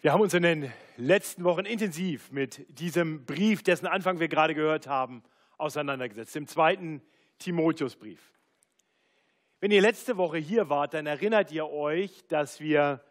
[0.00, 4.54] Wir haben uns in den letzten Wochen intensiv mit diesem Brief, dessen Anfang wir gerade
[4.54, 5.24] gehört haben,
[5.56, 7.02] auseinandergesetzt, dem zweiten
[7.40, 8.32] Timotheusbrief.
[9.58, 13.04] Wenn ihr letzte Woche hier wart, dann erinnert ihr euch, dass wir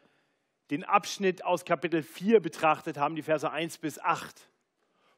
[0.71, 4.49] den Abschnitt aus Kapitel 4 betrachtet haben, die Verse 1 bis 8.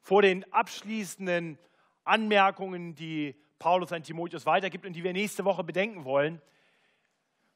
[0.00, 1.56] Vor den abschließenden
[2.02, 6.42] Anmerkungen, die Paulus an Timotheus weitergibt und die wir nächste Woche bedenken wollen,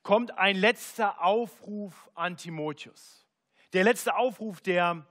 [0.05, 3.24] kommt ein letzter Aufruf an Timotheus.
[3.75, 5.05] Der letzte Aufruf, der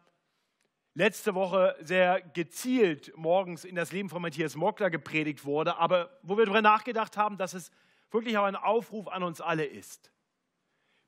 [0.94, 6.38] letzte Woche sehr gezielt morgens in das Leben von Matthias Mockler gepredigt wurde, aber wo
[6.38, 7.71] wir darüber nachgedacht haben, dass es
[8.09, 10.13] wirklich auch ein Aufruf an uns alle ist.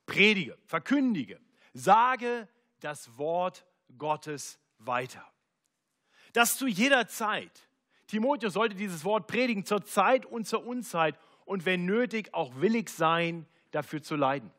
[0.06, 1.40] Predige, verkündige,
[1.74, 2.50] sage
[2.82, 3.66] das Wort
[3.98, 5.26] Gottes weiter.
[6.34, 7.70] Das zu jeder Zeit.
[8.08, 12.90] Timotheus sollte dieses Wort predigen zur Zeit und zur Unzeit und wenn nötig auch willig
[12.90, 14.52] sein, dafür zu leiden.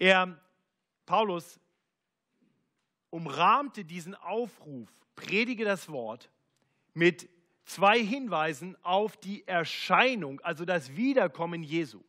[0.00, 0.40] Er,
[1.04, 1.60] Paulus,
[3.10, 6.30] umrahmte diesen Aufruf, predige das Wort,
[6.94, 7.28] mit
[7.64, 12.02] zwei Hinweisen auf die Erscheinung, also das Wiederkommen Jesu.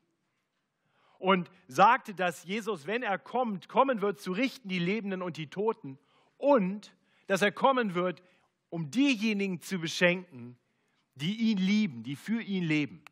[1.19, 5.49] Und sagte, dass Jesus, wenn er kommt, kommen wird zu richten die Lebenden und die
[5.49, 5.99] Toten
[6.37, 6.95] und
[7.27, 8.23] dass er kommen wird,
[8.69, 10.57] um diejenigen zu beschenken,
[11.15, 13.03] die ihn lieben, die für ihn leben.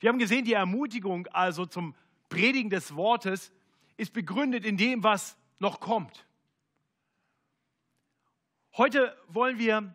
[0.00, 1.94] Wir haben gesehen, die Ermutigung also zum
[2.28, 3.52] Predigen des Wortes
[3.96, 6.26] ist begründet in dem, was noch kommt.
[8.76, 9.94] Heute wollen wir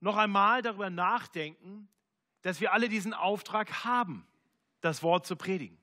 [0.00, 1.88] noch einmal darüber nachdenken,
[2.42, 4.26] dass wir alle diesen Auftrag haben,
[4.80, 5.78] das Wort zu predigen.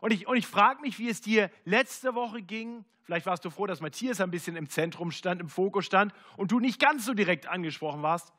[0.00, 2.84] Und ich, und ich frage mich, wie es dir letzte Woche ging.
[3.02, 6.50] Vielleicht warst du froh, dass Matthias ein bisschen im Zentrum stand, im Fokus stand und
[6.50, 8.32] du nicht ganz so direkt angesprochen warst.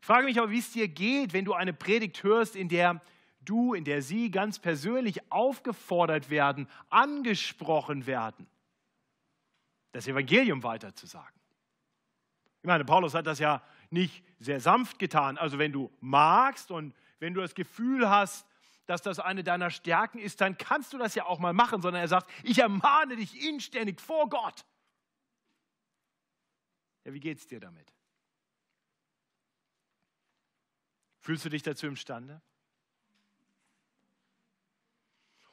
[0.00, 3.00] Ich frage mich aber, wie es dir geht, wenn du eine Predigt hörst, in der
[3.44, 8.46] du, in der sie ganz persönlich aufgefordert werden, angesprochen werden,
[9.92, 11.40] das Evangelium weiterzusagen.
[12.62, 15.36] Ich meine, Paulus hat das ja nicht sehr sanft getan.
[15.36, 18.46] Also wenn du magst und wenn du das Gefühl hast,
[18.86, 22.02] dass das eine deiner Stärken ist, dann kannst du das ja auch mal machen, sondern
[22.02, 24.64] er sagt, ich ermahne dich inständig vor Gott.
[27.04, 27.92] Ja, wie geht es dir damit?
[31.20, 32.42] Fühlst du dich dazu imstande?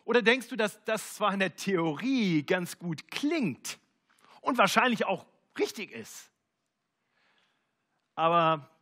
[0.10, 3.78] Oder denkst du, dass das zwar in der Theorie ganz gut klingt
[4.42, 6.32] und wahrscheinlich auch richtig ist,
[8.16, 8.76] aber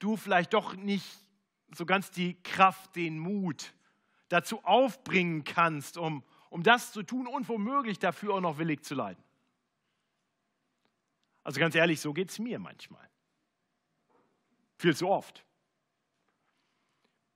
[0.00, 1.06] du vielleicht doch nicht
[1.72, 3.72] so ganz die Kraft, den Mut
[4.28, 8.96] dazu aufbringen kannst, um, um das zu tun und womöglich dafür auch noch willig zu
[8.96, 9.22] leiden?
[11.44, 13.08] Also ganz ehrlich, so geht es mir manchmal.
[14.78, 15.46] Viel zu oft.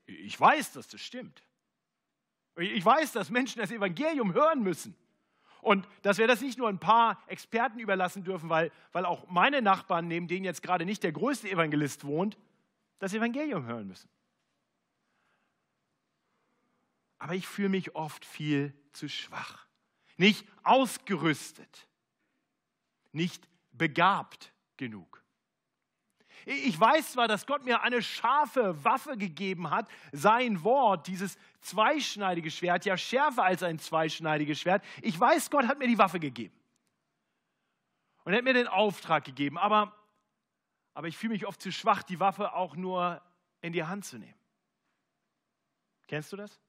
[0.06, 1.45] Ich weiß, dass das stimmt.
[2.56, 4.96] Ich weiß, dass Menschen das Evangelium hören müssen.
[5.60, 9.62] Und dass wir das nicht nur ein paar Experten überlassen dürfen, weil, weil auch meine
[9.62, 12.38] Nachbarn, neben denen jetzt gerade nicht der größte Evangelist wohnt,
[12.98, 14.08] das Evangelium hören müssen.
[17.18, 19.66] Aber ich fühle mich oft viel zu schwach,
[20.16, 21.88] nicht ausgerüstet,
[23.12, 25.25] nicht begabt genug.
[26.48, 32.52] Ich weiß zwar, dass Gott mir eine scharfe Waffe gegeben hat, sein Wort, dieses zweischneidige
[32.52, 34.84] Schwert, ja schärfer als ein zweischneidiges Schwert.
[35.02, 36.54] Ich weiß, Gott hat mir die Waffe gegeben.
[38.22, 39.92] Und hat mir den Auftrag gegeben, aber,
[40.94, 43.20] aber ich fühle mich oft zu schwach, die Waffe auch nur
[43.60, 44.38] in die Hand zu nehmen.
[46.06, 46.60] Kennst du das?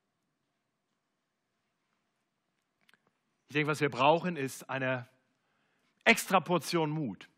[3.47, 5.07] Ich denke, was wir brauchen, ist eine
[6.03, 7.29] extra Portion Mut.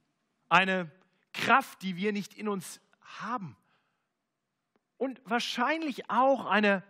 [0.48, 0.90] Eine
[1.34, 2.80] Kraft, die wir nicht in uns
[3.20, 3.56] haben.
[4.98, 6.84] Und wahrscheinlich auch eine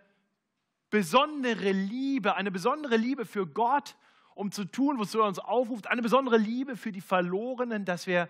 [0.89, 3.95] besondere Liebe, eine besondere Liebe für Gott,
[4.33, 8.29] um zu tun, wozu er uns aufruft, eine besondere Liebe für die Verlorenen, dass wir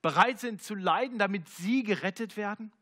[0.00, 2.72] bereit sind zu leiden, damit sie gerettet werden.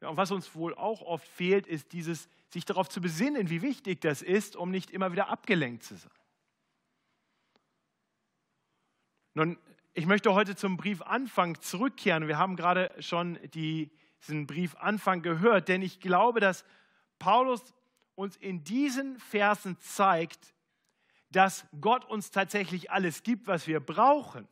[0.00, 3.62] Ja, und was uns wohl auch oft fehlt, ist dieses, sich darauf zu besinnen, wie
[3.62, 6.10] wichtig das ist, um nicht immer wieder abgelenkt zu sein.
[9.34, 9.58] Nun
[9.92, 12.28] ich möchte heute zum Briefanfang zurückkehren.
[12.28, 13.90] Wir haben gerade schon die,
[14.22, 16.64] diesen Briefanfang gehört, denn ich glaube, dass
[17.18, 17.74] Paulus
[18.14, 20.54] uns in diesen Versen zeigt,
[21.30, 24.46] dass Gott uns tatsächlich alles gibt, was wir brauchen,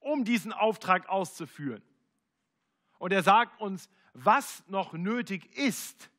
[0.00, 1.82] um diesen Auftrag auszuführen.
[2.98, 6.10] Und er sagt uns, was noch nötig ist,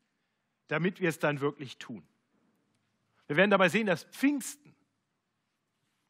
[0.68, 2.06] damit wir es dann wirklich tun.
[3.28, 4.62] Wir werden dabei sehen, dass Pfingsten,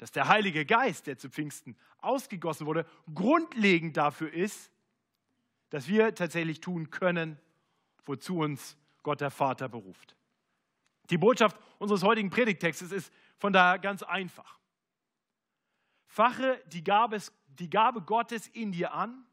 [0.03, 2.85] dass der Heilige Geist, der zu Pfingsten ausgegossen wurde,
[3.15, 4.69] grundlegend dafür ist,
[5.69, 7.39] dass wir tatsächlich tun können,
[8.03, 10.17] wozu uns Gott der Vater beruft.
[11.09, 14.59] Die Botschaft unseres heutigen Predigtextes ist von daher ganz einfach.
[16.05, 19.25] Fache die Gabe, die Gabe Gottes in dir an,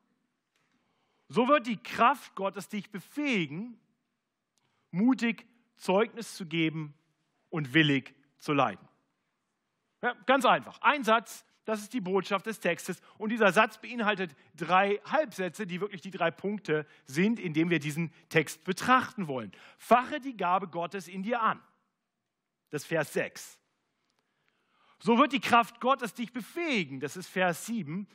[1.27, 3.77] so wird die Kraft Gottes dich befähigen,
[4.93, 6.95] mutig Zeugnis zu geben
[7.49, 8.90] und willig zu leiden.
[10.03, 10.81] Ja, ganz einfach.
[10.81, 13.01] Ein Satz, das ist die Botschaft des Textes.
[13.19, 17.79] Und dieser Satz beinhaltet drei Halbsätze, die wirklich die drei Punkte sind, in denen wir
[17.79, 19.53] diesen Text betrachten wollen.
[19.79, 21.61] Fache die Gabe Gottes in dir an.
[22.71, 23.59] Das ist Vers 6.
[25.01, 28.07] So wird die Kraft Gottes dich befähigen, das ist Vers 7,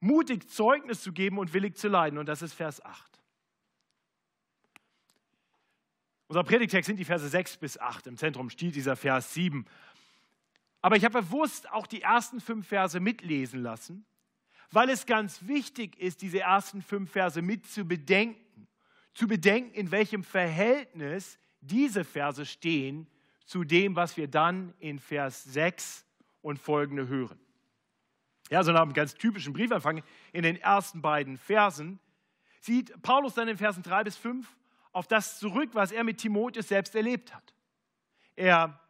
[0.00, 3.12] mutig Zeugnis zu geben und willig zu leiden, und das ist Vers 8.
[6.28, 8.06] Unser Predigtext sind die Verse 6 bis 8.
[8.06, 9.66] Im Zentrum steht dieser Vers 7.
[10.82, 14.04] Aber ich habe bewusst auch die ersten fünf Verse mitlesen lassen,
[14.72, 18.66] weil es ganz wichtig ist, diese ersten fünf Verse mit zu bedenken.
[19.14, 23.06] Zu bedenken, in welchem Verhältnis diese Verse stehen
[23.44, 26.04] zu dem, was wir dann in Vers 6
[26.40, 27.38] und folgende hören.
[28.50, 30.02] Ja, so nach einem ganz typischen Briefanfang
[30.32, 32.00] in den ersten beiden Versen
[32.60, 34.48] sieht Paulus dann in Versen 3 bis 5
[34.92, 37.54] auf das zurück, was er mit Timotheus selbst erlebt hat.
[38.36, 38.80] Er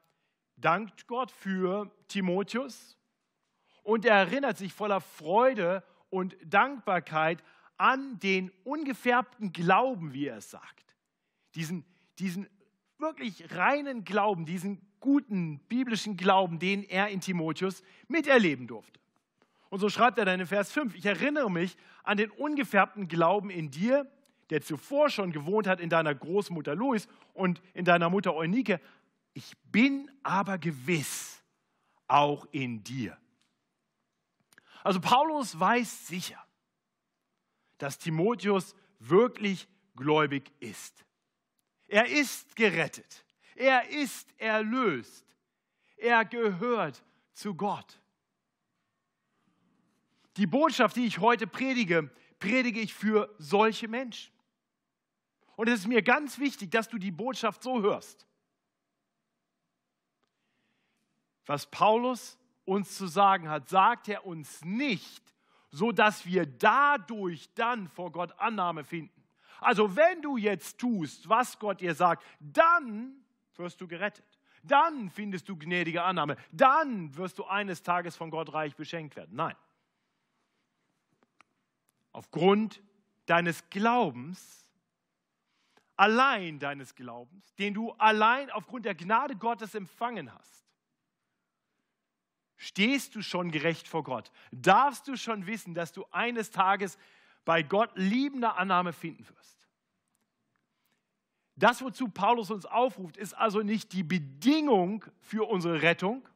[0.62, 2.96] dankt Gott für Timotheus
[3.82, 7.42] und er erinnert sich voller Freude und Dankbarkeit
[7.76, 10.96] an den ungefärbten Glauben, wie er es sagt.
[11.54, 11.84] Diesen,
[12.18, 12.48] diesen
[12.98, 19.00] wirklich reinen Glauben, diesen guten biblischen Glauben, den er in Timotheus miterleben durfte.
[19.68, 23.50] Und so schreibt er dann in Vers 5, ich erinnere mich an den ungefärbten Glauben
[23.50, 24.06] in dir,
[24.50, 28.80] der zuvor schon gewohnt hat in deiner Großmutter Louis und in deiner Mutter Eunike.
[29.34, 31.42] Ich bin aber gewiss
[32.06, 33.16] auch in dir.
[34.84, 36.44] Also Paulus weiß sicher,
[37.78, 41.04] dass Timotheus wirklich gläubig ist.
[41.88, 43.24] Er ist gerettet.
[43.54, 45.24] Er ist erlöst.
[45.96, 47.02] Er gehört
[47.32, 48.00] zu Gott.
[50.36, 54.32] Die Botschaft, die ich heute predige, predige ich für solche Menschen.
[55.56, 58.26] Und es ist mir ganz wichtig, dass du die Botschaft so hörst.
[61.46, 65.22] Was Paulus uns zu sagen hat, sagt er uns nicht,
[65.70, 69.22] so dass wir dadurch dann vor Gott Annahme finden.
[69.60, 73.14] Also wenn du jetzt tust, was Gott dir sagt, dann
[73.56, 74.24] wirst du gerettet.
[74.62, 76.36] Dann findest du gnädige Annahme.
[76.52, 79.34] Dann wirst du eines Tages von Gott reich beschenkt werden.
[79.34, 79.56] Nein.
[82.12, 82.82] Aufgrund
[83.26, 84.70] deines Glaubens,
[85.96, 90.66] allein deines Glaubens, den du allein aufgrund der Gnade Gottes empfangen hast,
[92.62, 94.30] stehst du schon gerecht vor Gott.
[94.52, 96.96] Darfst du schon wissen, dass du eines Tages
[97.44, 99.68] bei Gott liebende Annahme finden wirst.
[101.56, 106.26] Das, wozu Paulus uns aufruft, ist also nicht die Bedingung für unsere Rettung,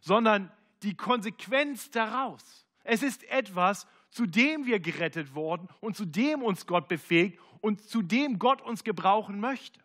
[0.00, 0.50] sondern
[0.82, 2.66] die Konsequenz daraus.
[2.82, 7.82] Es ist etwas, zu dem wir gerettet worden und zu dem uns Gott befähigt und
[7.82, 9.80] zu dem Gott uns gebrauchen möchte.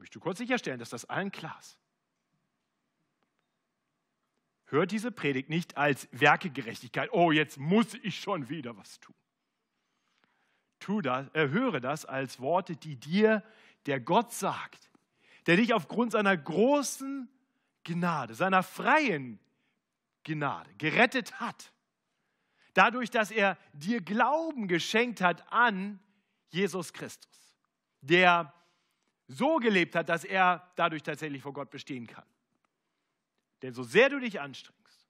[0.00, 1.78] Ich möchte kurz sicherstellen, dass das allen klar ist.
[4.64, 7.12] Hört diese Predigt nicht als Werkegerechtigkeit.
[7.12, 9.14] Oh, jetzt muss ich schon wieder was tun.
[10.78, 13.44] Tu das, äh, höre das als Worte, die dir
[13.84, 14.90] der Gott sagt,
[15.44, 17.28] der dich aufgrund seiner großen
[17.84, 19.38] Gnade, seiner freien
[20.24, 21.74] Gnade gerettet hat.
[22.72, 26.00] Dadurch, dass er dir Glauben geschenkt hat an
[26.48, 27.54] Jesus Christus,
[28.00, 28.54] der
[29.30, 32.24] so gelebt hat, dass er dadurch tatsächlich vor Gott bestehen kann.
[33.62, 35.06] Denn so sehr du dich anstrengst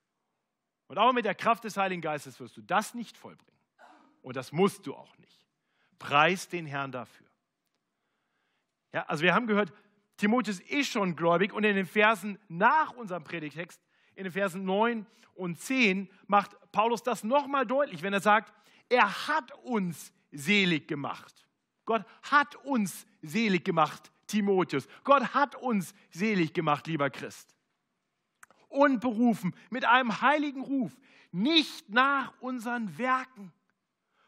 [0.89, 3.59] und auch mit der Kraft des Heiligen Geistes wirst du das nicht vollbringen.
[4.23, 5.41] Und das musst du auch nicht.
[5.99, 7.27] Preis den Herrn dafür.
[8.93, 9.73] Ja, also wir haben gehört,
[10.17, 13.81] Timotheus ist schon gläubig und in den Versen nach unserem Predigtext,
[14.15, 18.53] in den Versen 9 und 10, macht Paulus das nochmal deutlich, wenn er sagt,
[18.91, 21.47] er hat uns selig gemacht.
[21.91, 24.87] Gott hat uns selig gemacht, Timotheus.
[25.03, 27.53] Gott hat uns selig gemacht, lieber Christ
[28.69, 30.93] und berufen mit einem heiligen Ruf,
[31.33, 33.53] nicht nach unseren Werken,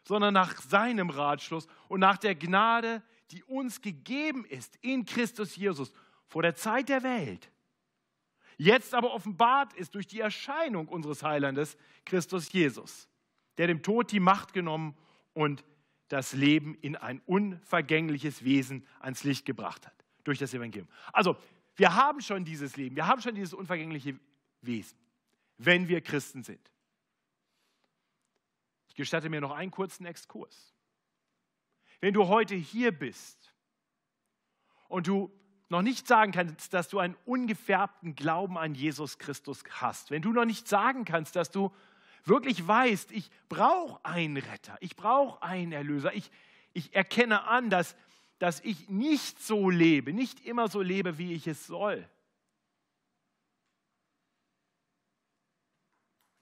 [0.02, 3.00] sondern nach seinem Ratschluss und nach der Gnade,
[3.30, 5.92] die uns gegeben ist in Christus Jesus
[6.26, 7.52] vor der Zeit der Welt.
[8.56, 13.08] Jetzt aber offenbart ist durch die Erscheinung unseres Heilandes Christus Jesus,
[13.56, 14.96] der dem Tod die Macht genommen
[15.32, 15.62] und
[16.12, 20.86] das Leben in ein unvergängliches Wesen ans Licht gebracht hat, durch das Evangelium.
[21.10, 21.38] Also,
[21.74, 24.20] wir haben schon dieses Leben, wir haben schon dieses unvergängliche
[24.60, 24.98] Wesen,
[25.56, 26.70] wenn wir Christen sind.
[28.88, 30.74] Ich gestatte mir noch einen kurzen Exkurs.
[32.00, 33.54] Wenn du heute hier bist
[34.88, 35.32] und du
[35.70, 40.34] noch nicht sagen kannst, dass du einen ungefärbten Glauben an Jesus Christus hast, wenn du
[40.34, 41.72] noch nicht sagen kannst, dass du
[42.24, 46.30] wirklich weißt, ich brauche einen Retter, ich brauche einen Erlöser, ich,
[46.72, 47.96] ich erkenne an, dass,
[48.38, 52.08] dass ich nicht so lebe, nicht immer so lebe, wie ich es soll,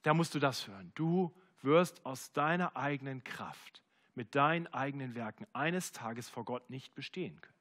[0.03, 0.93] da musst du das hören.
[0.95, 3.83] Du wirst aus deiner eigenen Kraft,
[4.15, 7.55] mit deinen eigenen Werken eines Tages vor Gott nicht bestehen können.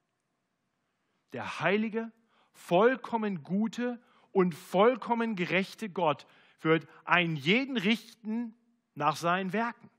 [1.33, 2.11] Der heilige,
[2.53, 6.25] vollkommen gute und vollkommen gerechte Gott
[6.61, 8.55] wird einen jeden richten
[8.95, 9.89] nach seinen Werken.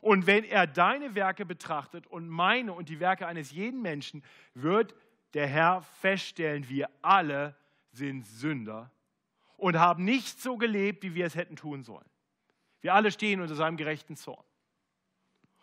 [0.00, 4.22] Und wenn er deine Werke betrachtet und meine und die Werke eines jeden Menschen,
[4.54, 4.94] wird
[5.34, 7.56] der Herr feststellen, wir alle
[7.90, 8.90] sind Sünder
[9.56, 12.08] und haben nicht so gelebt, wie wir es hätten tun sollen.
[12.80, 14.44] Wir alle stehen unter seinem gerechten Zorn.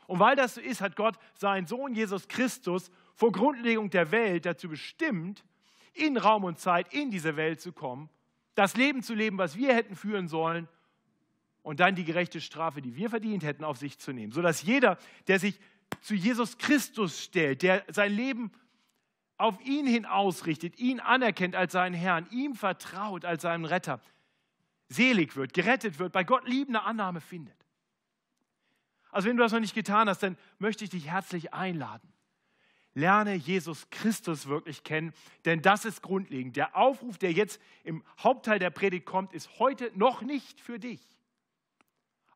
[0.08, 4.46] Und weil das so ist, hat Gott seinen Sohn Jesus Christus vor Grundlegung der Welt
[4.46, 5.46] dazu bestimmt,
[5.94, 8.10] in Raum und Zeit in diese Welt zu kommen,
[8.56, 10.68] das Leben zu leben, was wir hätten führen sollen
[11.62, 14.32] und dann die gerechte Strafe, die wir verdient hätten, auf sich zu nehmen.
[14.32, 15.60] Sodass jeder, der sich
[16.02, 18.52] zu Jesus Christus stellt, der sein Leben
[19.38, 24.00] auf ihn hin ausrichtet, ihn anerkennt als seinen Herrn, ihm vertraut als seinen Retter,
[24.90, 27.56] selig wird, gerettet wird, bei Gott liebende Annahme findet.
[29.10, 32.14] Also wenn du das noch nicht getan hast, dann möchte ich dich herzlich einladen.
[32.96, 35.14] Lerne Jesus Christus wirklich kennen,
[35.46, 36.56] denn das ist grundlegend.
[36.56, 41.02] Der Aufruf, der jetzt im Hauptteil der Predigt kommt, ist heute noch nicht für dich.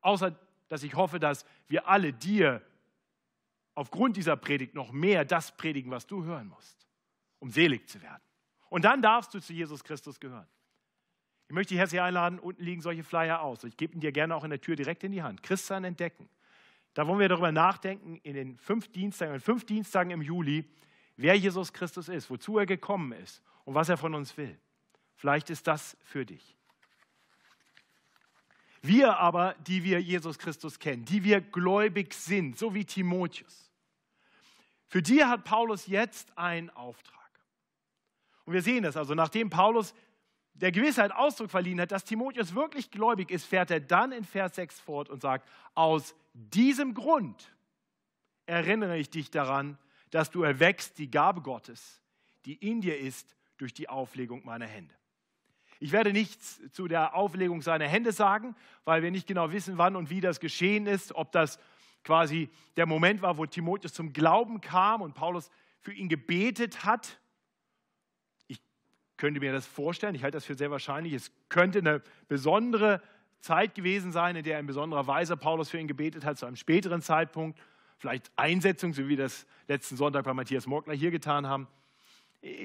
[0.01, 0.35] Außer,
[0.67, 2.61] dass ich hoffe, dass wir alle dir
[3.75, 6.87] aufgrund dieser Predigt noch mehr das predigen, was du hören musst,
[7.39, 8.23] um selig zu werden.
[8.69, 10.47] Und dann darfst du zu Jesus Christus gehören.
[11.47, 13.63] Ich möchte dich herzlich einladen, unten liegen solche Flyer aus.
[13.63, 15.43] Ich gebe ihn dir gerne auch in der Tür direkt in die Hand.
[15.43, 16.27] Christsein entdecken.
[16.97, 20.65] Da wollen wir darüber nachdenken in den fünf Dienstagen, in fünf Dienstagen im Juli,
[21.15, 24.57] wer Jesus Christus ist, wozu er gekommen ist und was er von uns will.
[25.15, 26.57] Vielleicht ist das für dich.
[28.81, 33.71] Wir aber, die wir Jesus Christus kennen, die wir gläubig sind, so wie Timotheus,
[34.87, 37.29] für die hat Paulus jetzt einen Auftrag.
[38.45, 39.93] Und wir sehen das also, nachdem Paulus
[40.61, 44.55] der Gewissheit Ausdruck verliehen hat, dass Timotheus wirklich gläubig ist, fährt er dann in Vers
[44.55, 47.55] 6 fort und sagt, aus diesem Grund
[48.45, 49.77] erinnere ich dich daran,
[50.09, 52.01] dass du erwächst die Gabe Gottes,
[52.45, 54.93] die in dir ist durch die Auflegung meiner Hände.
[55.79, 59.95] Ich werde nichts zu der Auflegung seiner Hände sagen, weil wir nicht genau wissen, wann
[59.95, 61.59] und wie das geschehen ist, ob das
[62.03, 67.19] quasi der Moment war, wo Timotheus zum Glauben kam und Paulus für ihn gebetet hat
[69.17, 70.15] könnte mir das vorstellen.
[70.15, 71.13] Ich halte das für sehr wahrscheinlich.
[71.13, 73.01] Es könnte eine besondere
[73.41, 76.55] Zeit gewesen sein, in der in besonderer Weise Paulus für ihn gebetet hat, zu einem
[76.55, 77.59] späteren Zeitpunkt.
[77.97, 81.67] Vielleicht Einsetzung, so wie wir das letzten Sonntag bei Matthias Morgler hier getan haben.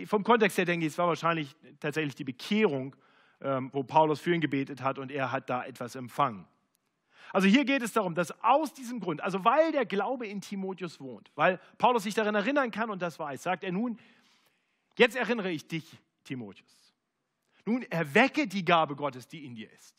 [0.06, 2.94] Vom Kontext her denke ich, es war wahrscheinlich tatsächlich die Bekehrung,
[3.40, 6.46] ähm, wo Paulus für ihn gebetet hat und er hat da etwas empfangen.
[7.32, 11.00] Also hier geht es darum, dass aus diesem Grund, also weil der Glaube in Timotheus
[11.00, 13.98] wohnt, weil Paulus sich daran erinnern kann und das weiß, sagt er nun,
[14.98, 16.94] jetzt erinnere ich dich Timotheus.
[17.64, 19.96] Nun erwecke die Gabe Gottes, die in dir ist.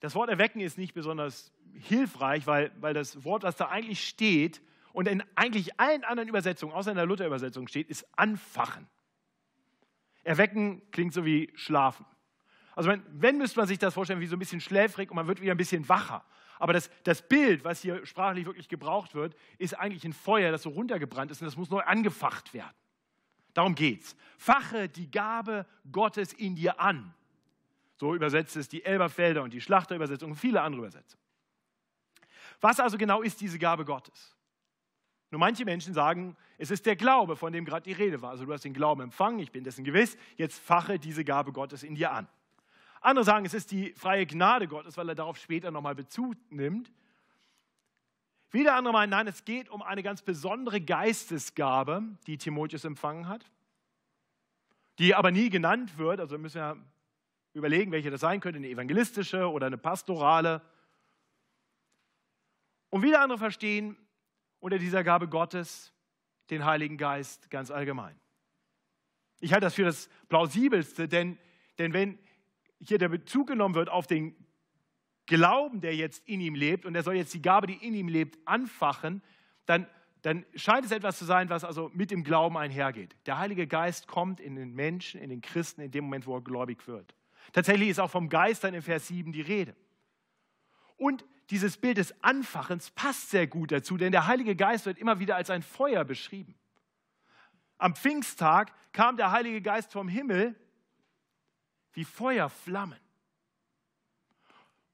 [0.00, 4.62] Das Wort erwecken ist nicht besonders hilfreich, weil, weil das Wort, was da eigentlich steht
[4.92, 8.88] und in eigentlich allen anderen Übersetzungen, außer in der Luther-Übersetzung steht, ist anfachen.
[10.24, 12.06] Erwecken klingt so wie schlafen.
[12.74, 15.26] Also wenn, wenn müsste man sich das vorstellen wie so ein bisschen schläfrig und man
[15.26, 16.24] wird wieder ein bisschen wacher.
[16.58, 20.62] Aber das, das Bild, was hier sprachlich wirklich gebraucht wird, ist eigentlich ein Feuer, das
[20.62, 22.74] so runtergebrannt ist und das muss neu angefacht werden.
[23.60, 24.16] Darum geht's.
[24.38, 27.12] Fache die Gabe Gottes in dir an.
[27.96, 31.22] So übersetzt es die Elberfelder und die Schlachterübersetzung und viele andere Übersetzungen.
[32.62, 34.34] Was also genau ist diese Gabe Gottes?
[35.30, 38.30] Nur manche Menschen sagen, es ist der Glaube, von dem gerade die Rede war.
[38.30, 41.82] Also du hast den Glauben empfangen, ich bin dessen gewiss, jetzt fache diese Gabe Gottes
[41.82, 42.28] in dir an.
[43.02, 46.90] Andere sagen, es ist die freie Gnade Gottes, weil er darauf später nochmal Bezug nimmt.
[48.52, 53.48] Wieder andere meinen, nein, es geht um eine ganz besondere Geistesgabe, die Timotheus empfangen hat,
[54.98, 56.18] die aber nie genannt wird.
[56.18, 56.76] Also müssen wir
[57.52, 60.62] überlegen, welche das sein könnte, eine evangelistische oder eine pastorale.
[62.90, 63.96] Und wieder andere verstehen
[64.58, 65.92] unter dieser Gabe Gottes
[66.50, 68.18] den Heiligen Geist ganz allgemein.
[69.38, 71.38] Ich halte das für das plausibelste, denn,
[71.78, 72.18] denn wenn
[72.80, 74.34] hier der Bezug genommen wird auf den
[75.30, 78.08] Glauben, der jetzt in ihm lebt, und er soll jetzt die Gabe, die in ihm
[78.08, 79.22] lebt, anfachen,
[79.64, 79.86] dann,
[80.22, 83.14] dann scheint es etwas zu sein, was also mit dem Glauben einhergeht.
[83.26, 86.42] Der Heilige Geist kommt in den Menschen, in den Christen, in dem Moment, wo er
[86.42, 87.14] gläubig wird.
[87.52, 89.76] Tatsächlich ist auch vom Geist dann in Vers 7 die Rede.
[90.96, 95.20] Und dieses Bild des Anfachens passt sehr gut dazu, denn der Heilige Geist wird immer
[95.20, 96.56] wieder als ein Feuer beschrieben.
[97.78, 100.56] Am Pfingsttag kam der Heilige Geist vom Himmel
[101.92, 102.98] wie Feuerflammen.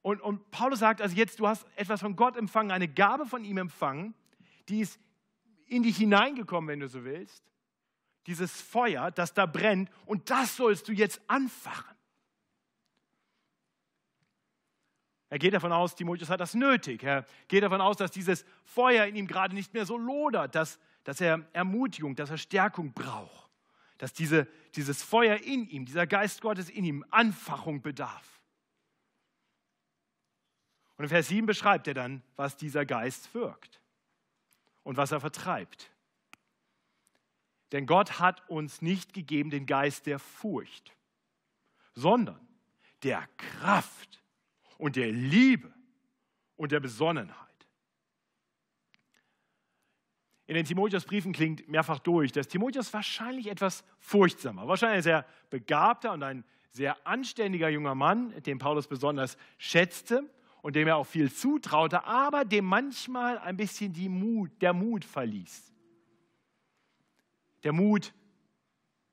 [0.06, 3.44] Und, und Paulus sagt also jetzt, du hast etwas von Gott empfangen, eine Gabe von
[3.44, 4.14] ihm empfangen,
[4.68, 5.00] die ist
[5.66, 7.42] in dich hineingekommen, wenn du so willst.
[8.28, 11.96] Dieses Feuer, das da brennt, und das sollst du jetzt anfachen.
[15.28, 17.02] Er geht davon aus, Timotheus hat das nötig.
[17.02, 20.78] Er geht davon aus, dass dieses Feuer in ihm gerade nicht mehr so lodert, dass,
[21.02, 23.50] dass er Ermutigung, dass er Stärkung braucht.
[23.98, 24.46] Dass diese,
[24.76, 28.35] dieses Feuer in ihm, dieser Geist Gottes in ihm Anfachung bedarf.
[30.96, 33.80] Und in Vers 7 beschreibt er dann, was dieser Geist wirkt
[34.82, 35.90] und was er vertreibt.
[37.72, 40.96] Denn Gott hat uns nicht gegeben den Geist der Furcht,
[41.94, 42.40] sondern
[43.02, 44.22] der Kraft
[44.78, 45.72] und der Liebe
[46.56, 47.46] und der Besonnenheit.
[50.46, 56.12] In den Timotheusbriefen klingt mehrfach durch, dass Timotheus wahrscheinlich etwas furchtsamer, wahrscheinlich ein sehr begabter
[56.12, 60.30] und ein sehr anständiger junger Mann, den Paulus besonders schätzte
[60.66, 65.04] und dem er auch viel zutraute, aber dem manchmal ein bisschen die Mut, der Mut
[65.04, 65.72] verließ.
[67.62, 68.12] Der Mut,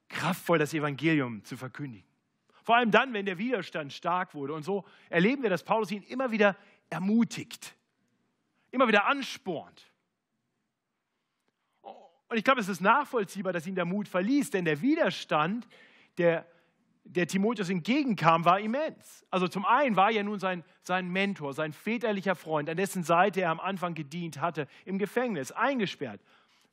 [0.10, 2.08] kraftvoll das Evangelium zu verkündigen.
[2.64, 4.56] Vor allem dann, wenn der Widerstand stark wurde.
[4.56, 6.58] Und so erleben wir, dass Paulus ihn immer wieder
[6.90, 7.76] ermutigt,
[8.72, 9.94] immer wieder anspornt.
[11.84, 15.68] Und ich glaube, es ist nachvollziehbar, dass ihn der Mut verließ, denn der Widerstand,
[16.18, 16.48] der,
[17.06, 19.26] der Timotheus entgegenkam, war immens.
[19.30, 23.42] Also zum einen war er nun sein, sein Mentor, sein väterlicher Freund, an dessen Seite
[23.42, 26.22] er am Anfang gedient hatte, im Gefängnis, eingesperrt.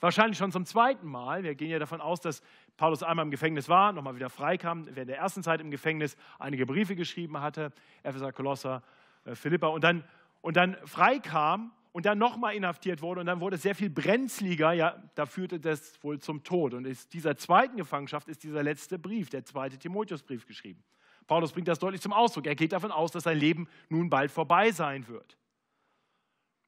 [0.00, 1.42] Wahrscheinlich schon zum zweiten Mal.
[1.42, 2.42] Wir gehen ja davon aus, dass
[2.78, 6.64] Paulus einmal im Gefängnis war, nochmal wieder freikam, während der ersten Zeit im Gefängnis einige
[6.64, 7.72] Briefe geschrieben hatte,
[8.02, 8.82] Epheser, Kolosser,
[9.26, 10.04] äh, Philippa, und dann,
[10.40, 14.72] und dann freikam und dann nochmal inhaftiert wurde und dann wurde es sehr viel brenzliger,
[14.72, 16.74] ja, da führte das wohl zum Tod.
[16.74, 20.82] Und in dieser zweiten Gefangenschaft ist dieser letzte Brief, der zweite Timotheusbrief geschrieben.
[21.26, 22.46] Paulus bringt das deutlich zum Ausdruck.
[22.46, 25.36] Er geht davon aus, dass sein Leben nun bald vorbei sein wird.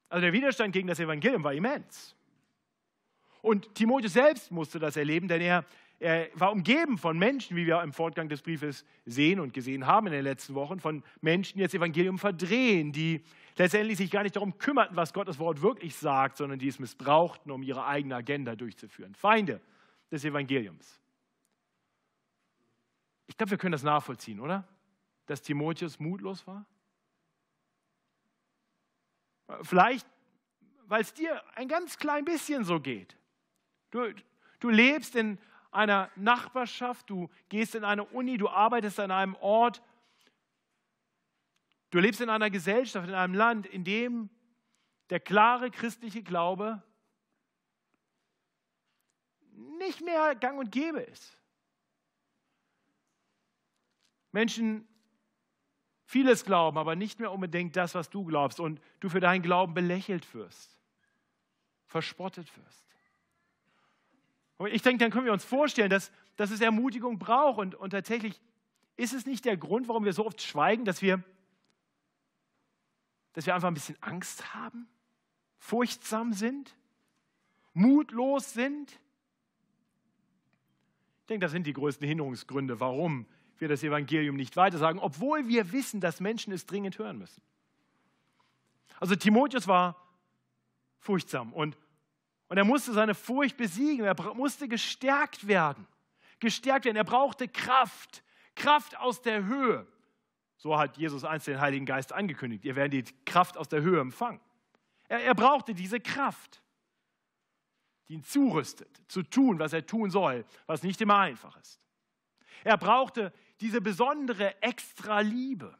[0.09, 2.15] Also der Widerstand gegen das Evangelium war immens.
[3.41, 5.65] Und Timotheus selbst musste das erleben, denn er,
[6.03, 10.07] er war umgeben von Menschen, wie wir im Fortgang des Briefes sehen und gesehen haben
[10.07, 13.23] in den letzten Wochen, von Menschen, die das Evangelium verdrehen, die
[13.55, 17.51] letztendlich sich gar nicht darum kümmerten, was Gottes Wort wirklich sagt, sondern die es missbrauchten,
[17.51, 19.15] um ihre eigene Agenda durchzuführen.
[19.15, 19.61] Feinde
[20.11, 20.99] des Evangeliums.
[23.27, 24.67] Ich glaube, wir können das nachvollziehen, oder?
[25.25, 26.65] Dass Timotheus mutlos war?
[29.61, 30.05] Vielleicht,
[30.87, 33.15] weil es dir ein ganz klein bisschen so geht.
[33.91, 34.13] Du,
[34.59, 35.39] du lebst in
[35.73, 39.81] einer Nachbarschaft, du gehst in eine Uni, du arbeitest an einem Ort,
[41.89, 44.29] du lebst in einer Gesellschaft, in einem Land, in dem
[45.09, 46.81] der klare christliche Glaube
[49.77, 51.37] nicht mehr gang und gäbe ist.
[54.31, 54.87] Menschen
[56.05, 59.73] vieles glauben, aber nicht mehr unbedingt das, was du glaubst und du für deinen Glauben
[59.73, 60.77] belächelt wirst,
[61.85, 62.92] verspottet wirst.
[64.63, 67.59] Und ich denke, dann können wir uns vorstellen, dass, dass es Ermutigung braucht.
[67.59, 68.39] Und, und tatsächlich
[68.95, 71.21] ist es nicht der Grund, warum wir so oft schweigen, dass wir,
[73.33, 74.87] dass wir einfach ein bisschen Angst haben,
[75.57, 76.77] furchtsam sind,
[77.73, 78.91] mutlos sind.
[81.21, 83.25] Ich denke, das sind die größten Hinderungsgründe, warum
[83.57, 87.41] wir das Evangelium nicht weitersagen, obwohl wir wissen, dass Menschen es dringend hören müssen.
[88.97, 90.01] Also Timotheus war
[90.99, 91.77] furchtsam und
[92.53, 95.87] und er musste seine Furcht besiegen, er musste gestärkt werden.
[96.39, 99.87] Gestärkt werden, er brauchte Kraft, Kraft aus der Höhe.
[100.57, 102.63] So hat Jesus einst den Heiligen Geist angekündigt.
[102.63, 104.39] Ihr werdet die Kraft aus der Höhe empfangen.
[105.07, 106.61] Er, er brauchte diese Kraft,
[108.07, 111.81] die ihn zurüstet, zu tun, was er tun soll, was nicht immer einfach ist.
[112.63, 115.75] Er brauchte diese besondere extra Liebe,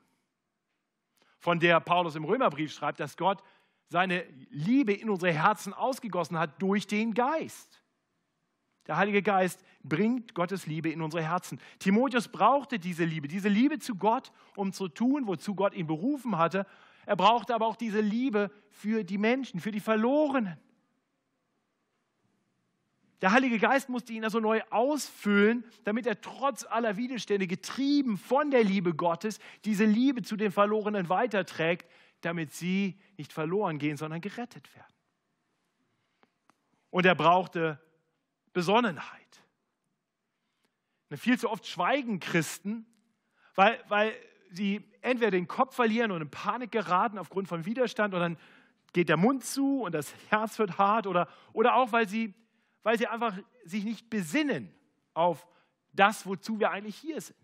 [1.44, 3.44] von der Paulus im Römerbrief schreibt, dass Gott
[3.90, 7.84] seine Liebe in unsere Herzen ausgegossen hat durch den Geist.
[8.88, 11.60] Der Heilige Geist bringt Gottes Liebe in unsere Herzen.
[11.80, 16.38] Timotheus brauchte diese Liebe, diese Liebe zu Gott, um zu tun, wozu Gott ihn berufen
[16.38, 16.66] hatte.
[17.06, 20.58] Er brauchte aber auch diese Liebe für die Menschen, für die Verlorenen.
[23.22, 28.52] Der Heilige Geist musste ihn also neu ausfüllen, damit er trotz aller Widerstände, getrieben von
[28.52, 31.90] der Liebe Gottes, diese Liebe zu den Verlorenen weiterträgt,
[32.26, 34.94] damit sie nicht verloren gehen, sondern gerettet werden.
[36.90, 37.80] Und er brauchte
[38.54, 39.20] Besonnenheit.
[41.16, 42.86] Viel zu oft schweigen Christen,
[43.56, 44.16] weil, weil
[44.52, 48.38] sie entweder den Kopf verlieren und in Panik geraten aufgrund von Widerstand und dann
[48.94, 52.34] geht der Mund zu und das Herz wird hart oder, oder auch, weil sie,
[52.84, 54.74] weil sie einfach sich nicht besinnen
[55.14, 55.48] auf
[55.92, 57.38] das, wozu wir eigentlich hier sind.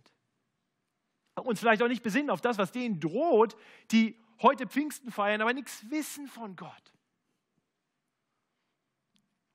[1.35, 3.55] Uns vielleicht auch nicht besinnen auf das, was denen droht,
[3.91, 6.93] die heute Pfingsten feiern, aber nichts wissen von Gott.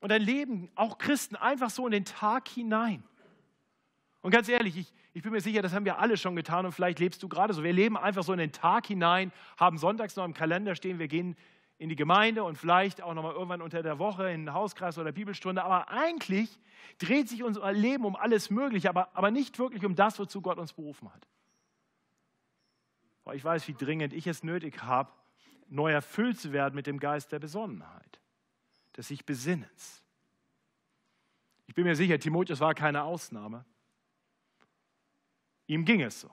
[0.01, 3.03] Und dann leben auch Christen einfach so in den Tag hinein.
[4.21, 6.73] Und ganz ehrlich, ich, ich bin mir sicher, das haben wir alle schon getan und
[6.73, 7.63] vielleicht lebst du gerade so.
[7.63, 11.09] Wir leben einfach so in den Tag hinein, haben sonntags noch im Kalender stehen, wir
[11.09, 11.37] gehen
[11.79, 14.99] in die Gemeinde und vielleicht auch noch mal irgendwann unter der Woche in den Hauskreis
[14.99, 15.65] oder Bibelstunde.
[15.65, 16.59] Aber eigentlich
[16.99, 20.59] dreht sich unser Leben um alles Mögliche, aber, aber nicht wirklich um das, wozu Gott
[20.59, 21.27] uns berufen hat.
[23.25, 25.11] Weil ich weiß, wie dringend ich es nötig habe,
[25.69, 28.21] neu erfüllt zu werden mit dem Geist der Besonnenheit,
[28.97, 30.03] des sich Besinnens.
[31.67, 33.65] Ich bin mir sicher, Timotheus war keine Ausnahme.
[35.67, 36.31] Ihm ging es so.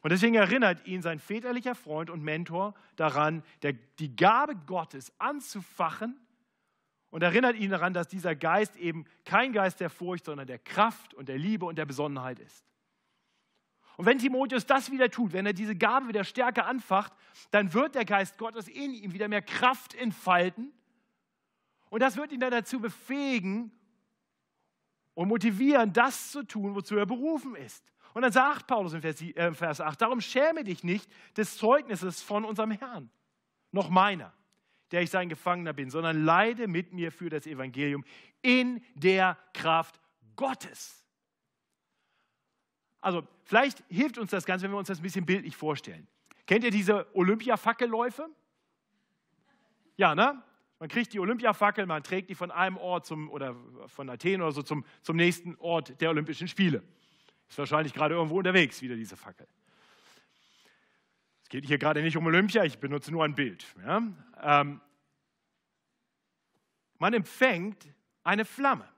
[0.00, 6.18] Und deswegen erinnert ihn sein väterlicher Freund und Mentor daran, der, die Gabe Gottes anzufachen
[7.10, 11.14] und erinnert ihn daran, dass dieser Geist eben kein Geist der Furcht, sondern der Kraft
[11.14, 12.71] und der Liebe und der Besonnenheit ist.
[13.96, 17.12] Und wenn Timotheus das wieder tut, wenn er diese Gabe wieder stärker anfacht,
[17.50, 20.72] dann wird der Geist Gottes in ihm wieder mehr Kraft entfalten.
[21.90, 23.70] Und das wird ihn dann dazu befähigen
[25.14, 27.84] und motivieren, das zu tun, wozu er berufen ist.
[28.14, 32.44] Und dann sagt Paulus in Vers 8, äh, darum schäme dich nicht des Zeugnisses von
[32.44, 33.10] unserem Herrn,
[33.70, 34.32] noch meiner,
[34.90, 38.04] der ich sein Gefangener bin, sondern leide mit mir für das Evangelium
[38.42, 40.00] in der Kraft
[40.36, 41.01] Gottes.
[43.02, 46.06] Also vielleicht hilft uns das Ganze, wenn wir uns das ein bisschen bildlich vorstellen.
[46.46, 48.28] Kennt ihr diese Olympia-Fackelläufe?
[49.96, 50.42] Ja, ne?
[50.78, 53.54] Man kriegt die Olympiafackel, man trägt die von einem Ort zum, oder
[53.86, 56.82] von Athen oder so zum, zum nächsten Ort der Olympischen Spiele.
[57.48, 59.46] Ist wahrscheinlich gerade irgendwo unterwegs, wieder diese Fackel.
[61.42, 63.64] Es geht hier gerade nicht um Olympia, ich benutze nur ein Bild.
[63.84, 64.02] Ja?
[64.40, 64.80] Ähm,
[66.98, 67.88] man empfängt
[68.24, 68.88] eine Flamme.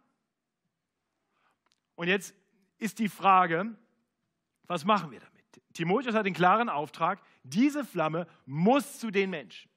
[1.96, 2.34] Und jetzt
[2.78, 3.76] ist die Frage,
[4.66, 5.34] was machen wir damit?
[5.72, 9.70] Timotheus hat den klaren Auftrag, diese Flamme muss zu den Menschen.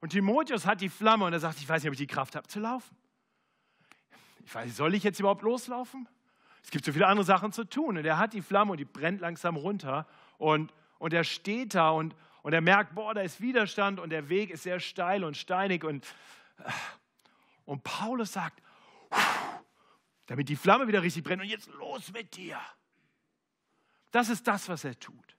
[0.00, 2.36] Und Timotheus hat die Flamme und er sagt, ich weiß nicht, ob ich die Kraft
[2.36, 2.96] habe zu laufen.
[4.44, 6.08] Ich weiß, soll ich jetzt überhaupt loslaufen?
[6.62, 7.98] Es gibt so viele andere Sachen zu tun.
[7.98, 10.06] Und er hat die Flamme und die brennt langsam runter.
[10.38, 14.28] Und, und er steht da und, und er merkt, boah, da ist Widerstand und der
[14.28, 15.84] Weg ist sehr steil und steinig.
[15.84, 16.06] Und,
[17.64, 18.62] und Paulus sagt,
[20.26, 22.58] damit die Flamme wieder richtig brennt und jetzt los mit dir.
[24.10, 25.36] Das ist das, was er tut.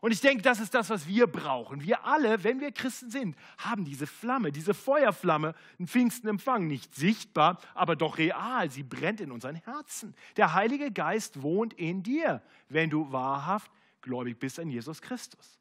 [0.00, 1.82] Und ich denke, das ist das, was wir brauchen.
[1.82, 6.68] Wir alle, wenn wir Christen sind, haben diese Flamme, diese Feuerflamme, einen Pfingsten empfangen.
[6.68, 8.70] Nicht sichtbar, aber doch real.
[8.70, 10.14] Sie brennt in unseren Herzen.
[10.36, 15.58] Der Heilige Geist wohnt in dir, wenn du wahrhaft gläubig bist an Jesus Christus.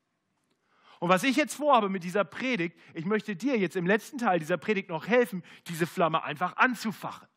[0.99, 4.39] Und was ich jetzt vorhabe mit dieser Predigt, ich möchte dir jetzt im letzten Teil
[4.39, 7.27] dieser Predigt noch helfen, diese Flamme einfach anzufachen.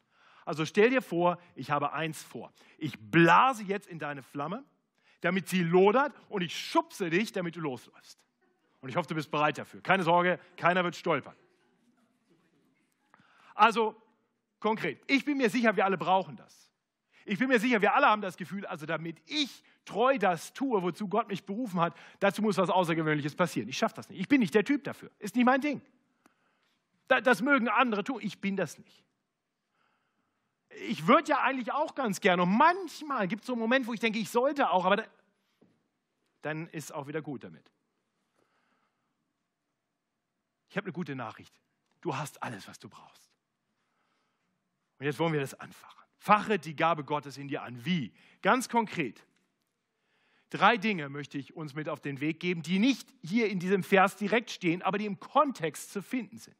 [0.44, 2.52] Also stell dir vor, ich habe eins vor.
[2.78, 4.64] Ich blase jetzt in deine Flamme
[5.20, 8.18] damit sie lodert und ich schubse dich, damit du losläufst.
[8.80, 9.82] Und ich hoffe, du bist bereit dafür.
[9.82, 11.34] Keine Sorge, keiner wird stolpern.
[13.54, 13.94] Also
[14.58, 16.70] konkret, ich bin mir sicher, wir alle brauchen das.
[17.26, 20.82] Ich bin mir sicher, wir alle haben das Gefühl, also damit ich treu das tue,
[20.82, 23.68] wozu Gott mich berufen hat, dazu muss was Außergewöhnliches passieren.
[23.68, 24.20] Ich schaffe das nicht.
[24.20, 25.10] Ich bin nicht der Typ dafür.
[25.18, 25.82] Ist nicht mein Ding.
[27.08, 28.20] Das mögen andere tun.
[28.22, 29.04] Ich bin das nicht.
[30.88, 32.42] Ich würde ja eigentlich auch ganz gerne.
[32.42, 35.04] Und manchmal gibt es so einen Moment, wo ich denke, ich sollte auch, aber da,
[36.42, 37.70] dann ist auch wieder gut damit.
[40.68, 41.60] Ich habe eine gute Nachricht.
[42.00, 43.28] Du hast alles, was du brauchst.
[44.98, 46.04] Und jetzt wollen wir das anfachen.
[46.18, 47.84] Fache die Gabe Gottes in dir an.
[47.84, 48.12] Wie?
[48.42, 49.24] Ganz konkret.
[50.50, 53.82] Drei Dinge möchte ich uns mit auf den Weg geben, die nicht hier in diesem
[53.82, 56.56] Vers direkt stehen, aber die im Kontext zu finden sind.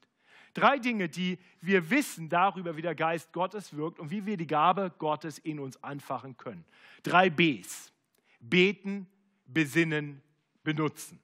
[0.55, 4.47] Drei Dinge, die wir wissen darüber, wie der Geist Gottes wirkt und wie wir die
[4.47, 6.65] Gabe Gottes in uns anfachen können.
[7.03, 7.93] Drei Bs.
[8.41, 9.07] Beten,
[9.47, 10.23] besinnen,
[10.65, 11.21] benutzen.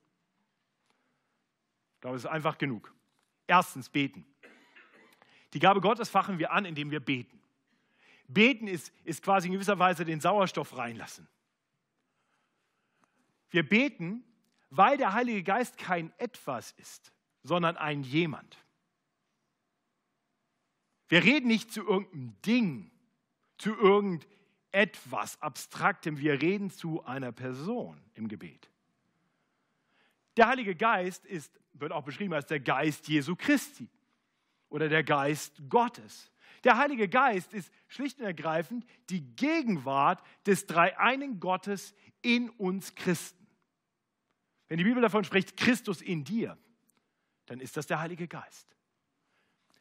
[1.94, 2.94] Ich glaube, es ist einfach genug.
[3.46, 4.24] Erstens, beten.
[5.54, 7.40] Die Gabe Gottes fachen wir an, indem wir beten.
[8.28, 11.28] Beten ist, ist quasi in gewisser Weise den Sauerstoff reinlassen.
[13.50, 14.24] Wir beten,
[14.70, 17.12] weil der Heilige Geist kein Etwas ist,
[17.42, 18.58] sondern ein Jemand.
[21.08, 22.90] Wir reden nicht zu irgendeinem Ding,
[23.58, 28.70] zu irgendetwas Abstraktem, wir reden zu einer Person im Gebet.
[30.36, 33.88] Der Heilige Geist ist, wird auch beschrieben als der Geist Jesu Christi
[34.68, 36.30] oder der Geist Gottes.
[36.64, 43.46] Der Heilige Geist ist schlicht und ergreifend die Gegenwart des dreieinigen Gottes in uns Christen.
[44.68, 46.58] Wenn die Bibel davon spricht, Christus in dir,
[47.46, 48.75] dann ist das der Heilige Geist.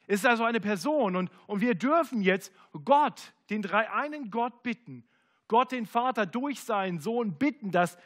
[0.08, 2.52] Es ist also eine Person und, und wir dürfen jetzt
[2.84, 5.04] Gott, den dreieinen Gott bitten,
[5.48, 7.98] Gott den Vater durch seinen Sohn bitten, dass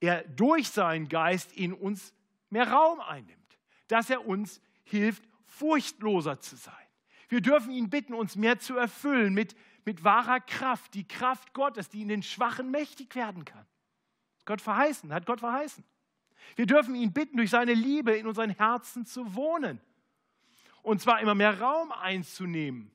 [0.00, 2.12] er durch seinen Geist in uns
[2.50, 3.58] mehr Raum einnimmt,
[3.88, 6.74] dass er uns hilft, furchtloser zu sein.
[7.28, 11.88] Wir dürfen ihn bitten, uns mehr zu erfüllen mit, mit wahrer Kraft, die Kraft Gottes,
[11.88, 13.66] die in den Schwachen mächtig werden kann.
[14.44, 15.84] Gott verheißen, hat Gott verheißen.
[16.56, 19.80] Wir dürfen ihn bitten, durch seine Liebe in unseren Herzen zu wohnen.
[20.84, 22.90] Und zwar immer mehr Raum einzunehmen,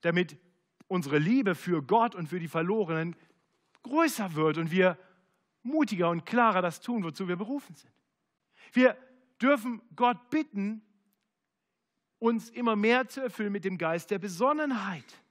[0.00, 0.36] damit
[0.88, 3.14] unsere Liebe für Gott und für die Verlorenen
[3.84, 4.98] größer wird und wir
[5.62, 7.92] mutiger und klarer das tun, wozu wir berufen sind.
[8.72, 8.96] Wir
[9.40, 10.82] dürfen Gott bitten,
[12.18, 15.22] uns immer mehr zu erfüllen mit dem Geist der Besonnenheit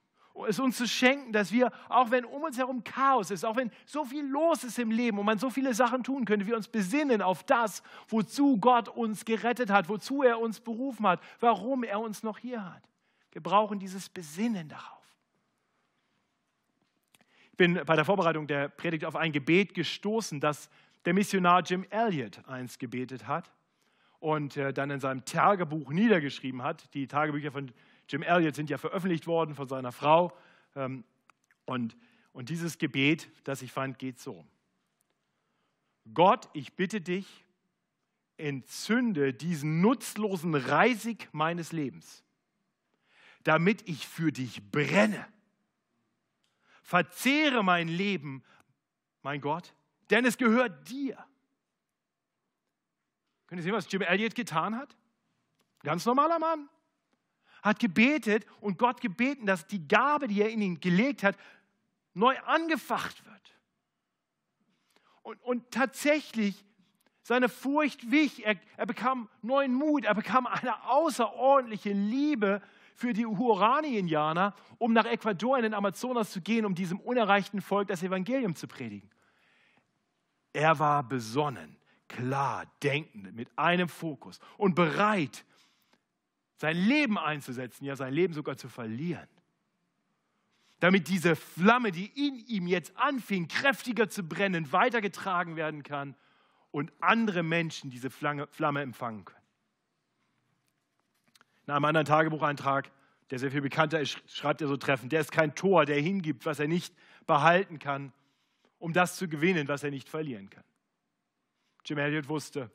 [0.48, 3.70] es uns zu schenken, dass wir, auch wenn um uns herum Chaos ist, auch wenn
[3.84, 6.68] so viel los ist im Leben und man so viele Sachen tun könnte, wir uns
[6.68, 12.00] besinnen auf das, wozu Gott uns gerettet hat, wozu er uns berufen hat, warum er
[12.00, 12.82] uns noch hier hat.
[13.32, 15.02] Wir brauchen dieses Besinnen darauf.
[17.50, 20.70] Ich bin bei der Vorbereitung der Predigt auf ein Gebet gestoßen, das
[21.04, 23.50] der Missionar Jim Elliot einst gebetet hat
[24.20, 26.92] und äh, dann in seinem Tagebuch niedergeschrieben hat.
[26.94, 27.72] Die Tagebücher von
[28.12, 30.36] Jim Elliot sind ja veröffentlicht worden von seiner Frau.
[30.76, 31.02] Ähm,
[31.64, 31.96] und,
[32.34, 34.46] und dieses Gebet, das ich fand, geht so.
[36.12, 37.46] Gott, ich bitte dich,
[38.36, 42.22] entzünde diesen nutzlosen Reisig meines Lebens,
[43.44, 45.26] damit ich für dich brenne.
[46.82, 48.44] Verzehre mein Leben,
[49.22, 49.74] mein Gott,
[50.10, 51.16] denn es gehört dir.
[53.46, 54.94] Könnt ihr sehen, was Jim Elliot getan hat?
[55.82, 56.68] Ganz normaler Mann
[57.62, 61.36] hat gebetet und Gott gebeten, dass die Gabe, die er in ihn gelegt hat,
[62.14, 63.32] neu angefacht wird.
[65.22, 66.64] Und, und tatsächlich,
[67.22, 72.60] seine Furcht wich, er, er bekam neuen Mut, er bekam eine außerordentliche Liebe
[72.94, 77.88] für die Huorani-Indianer, um nach Ecuador in den Amazonas zu gehen, um diesem unerreichten Volk
[77.88, 79.08] das Evangelium zu predigen.
[80.52, 81.76] Er war besonnen,
[82.08, 85.44] klar, denkend, mit einem Fokus und bereit,
[86.62, 89.26] sein Leben einzusetzen, ja sein Leben sogar zu verlieren.
[90.78, 96.14] Damit diese Flamme, die in ihm jetzt anfing, kräftiger zu brennen, weitergetragen werden kann
[96.70, 99.44] und andere Menschen diese Flamme empfangen können.
[101.66, 102.92] In einem anderen Tagebucheintrag,
[103.30, 106.46] der sehr viel bekannter ist, schreibt er so treffend, der ist kein Tor, der hingibt,
[106.46, 106.94] was er nicht
[107.26, 108.12] behalten kann,
[108.78, 110.64] um das zu gewinnen, was er nicht verlieren kann.
[111.84, 112.70] Jim Elliot wusste,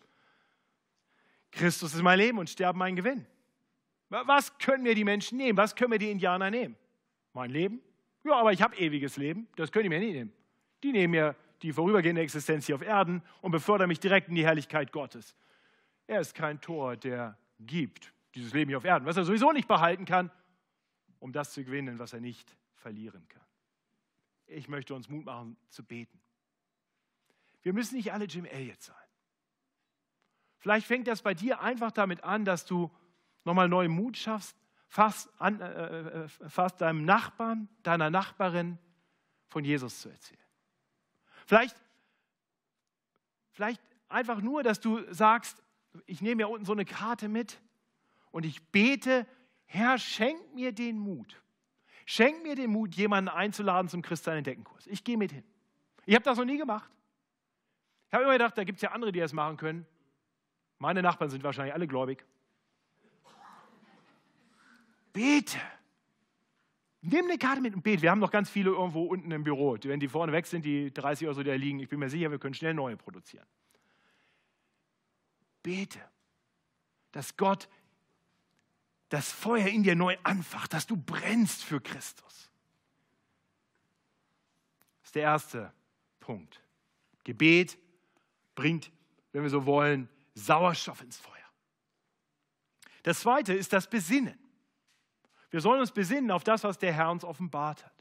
[1.52, 3.26] Christus ist mein Leben und Sterben mein Gewinn.
[4.10, 5.58] Was können mir die Menschen nehmen?
[5.58, 6.76] Was können mir die Indianer nehmen?
[7.34, 7.82] Mein Leben?
[8.24, 9.48] Ja, aber ich habe ewiges Leben.
[9.56, 10.34] Das können die mir nicht nehmen.
[10.84, 14.46] Die nehmen mir die vorübergehende Existenz hier auf Erden und befördern mich direkt in die
[14.46, 15.36] Herrlichkeit Gottes.
[16.06, 19.68] Er ist kein Tor, der gibt dieses Leben hier auf Erden, was er sowieso nicht
[19.68, 20.32] behalten kann,
[21.20, 23.42] um das zu gewinnen, was er nicht verlieren kann.
[24.46, 26.20] Ich möchte uns Mut machen zu beten.
[27.64, 28.96] Wir müssen nicht alle Jim Elliott sein.
[30.60, 32.92] Vielleicht fängt das bei dir einfach damit an, dass du
[33.48, 34.56] nochmal neuen Mut schaffst,
[34.88, 38.78] fast, an, äh, äh, fast deinem Nachbarn, deiner Nachbarin
[39.48, 40.40] von Jesus zu erzählen.
[41.46, 41.76] Vielleicht,
[43.52, 45.64] vielleicht einfach nur, dass du sagst,
[46.06, 47.60] ich nehme ja unten so eine Karte mit
[48.32, 49.26] und ich bete,
[49.66, 51.42] Herr, schenk mir den Mut.
[52.06, 54.88] Schenk mir den Mut, jemanden einzuladen zum Christian Entdeckenkurs.
[54.88, 55.44] Ich gehe mit hin.
[56.06, 56.90] Ich habe das noch nie gemacht.
[58.08, 59.86] Ich habe immer gedacht, da gibt es ja andere, die das machen können.
[60.78, 62.26] Meine Nachbarn sind wahrscheinlich alle gläubig.
[65.18, 65.60] Bete.
[67.02, 68.04] Nimm eine Karte mit und bete.
[68.04, 69.76] Wir haben noch ganz viele irgendwo unten im Büro.
[69.82, 72.08] Wenn die vorne weg sind, die 30 oder so, die da liegen, ich bin mir
[72.08, 73.48] sicher, wir können schnell neue produzieren.
[75.64, 76.00] Bete,
[77.12, 77.68] dass Gott
[79.10, 82.52] das Feuer in dir neu anfacht, dass du brennst für Christus.
[85.02, 85.74] Das ist der erste
[86.20, 86.62] Punkt.
[87.24, 87.80] Gebet
[88.54, 88.92] bringt,
[89.32, 91.34] wenn wir so wollen, Sauerstoff ins Feuer.
[93.02, 94.38] Das zweite ist das Besinnen.
[95.50, 97.94] Wir sollen uns besinnen auf das, was der Herr uns offenbart hat.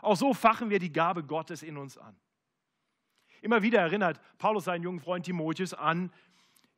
[0.00, 2.16] Auch so fachen wir die Gabe Gottes in uns an.
[3.40, 6.12] Immer wieder erinnert Paulus seinen jungen Freund Timotheus an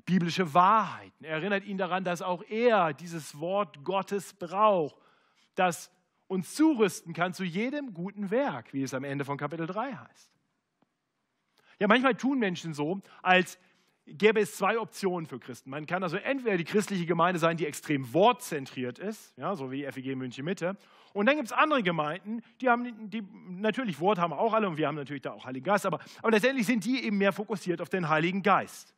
[0.05, 1.25] biblische Wahrheiten.
[1.25, 4.97] Er erinnert ihn daran, dass auch er dieses Wort Gottes braucht,
[5.55, 5.91] das
[6.27, 10.31] uns zurüsten kann zu jedem guten Werk, wie es am Ende von Kapitel 3 heißt.
[11.79, 13.59] Ja, manchmal tun Menschen so, als
[14.07, 15.71] gäbe es zwei Optionen für Christen.
[15.71, 19.85] Man kann also entweder die christliche Gemeinde sein, die extrem wortzentriert ist, ja, so wie
[19.91, 20.77] FEG München Mitte.
[21.13, 24.77] Und dann gibt es andere Gemeinden, die haben, die natürlich Wort haben auch alle und
[24.77, 27.81] wir haben natürlich da auch Heiligen Geist, aber, aber letztendlich sind die eben mehr fokussiert
[27.81, 28.95] auf den Heiligen Geist.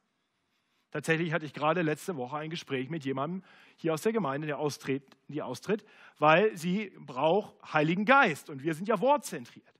[0.91, 3.43] Tatsächlich hatte ich gerade letzte Woche ein Gespräch mit jemandem
[3.77, 5.85] hier aus der Gemeinde, der austritt, die austritt,
[6.19, 9.75] weil sie braucht Heiligen Geist und wir sind ja wortzentriert.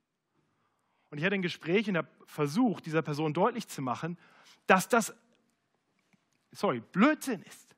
[1.09, 4.17] Und ich hatte ein Gespräch und habe versucht, dieser Person deutlich zu machen,
[4.67, 5.15] dass das,
[6.51, 7.75] sorry, Blödsinn ist.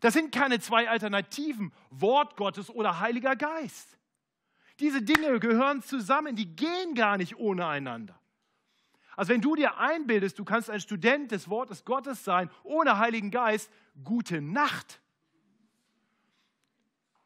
[0.00, 3.98] Das sind keine zwei Alternativen, Wort Gottes oder Heiliger Geist.
[4.78, 8.18] Diese Dinge gehören zusammen, die gehen gar nicht ohne einander.
[9.14, 13.30] Also wenn du dir einbildest, du kannst ein Student des Wortes Gottes sein, ohne Heiligen
[13.30, 13.70] Geist,
[14.02, 15.02] gute Nacht.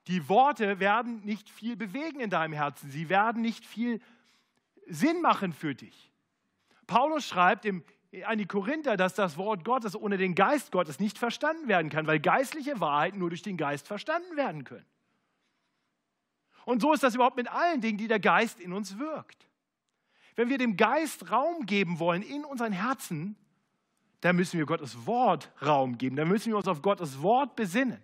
[0.09, 2.91] Die Worte werden nicht viel bewegen in deinem Herzen.
[2.91, 4.01] Sie werden nicht viel
[4.87, 6.13] Sinn machen für dich.
[6.87, 7.85] Paulus schreibt im
[8.27, 12.07] an die Korinther, dass das Wort Gottes ohne den Geist Gottes nicht verstanden werden kann,
[12.07, 14.87] weil geistliche Wahrheiten nur durch den Geist verstanden werden können.
[16.65, 19.49] Und so ist das überhaupt mit allen Dingen, die der Geist in uns wirkt.
[20.37, 23.37] Wenn wir dem Geist Raum geben wollen in unseren Herzen,
[24.21, 28.03] dann müssen wir Gottes Wort Raum geben, dann müssen wir uns auf Gottes Wort besinnen.